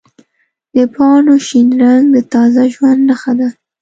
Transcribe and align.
د 0.75 0.77
پاڼو 0.95 1.35
شین 1.47 1.69
رنګ 1.83 2.03
د 2.13 2.17
تازه 2.33 2.63
ژوند 2.73 3.01
نښه 3.09 3.33
ده. 3.39 3.49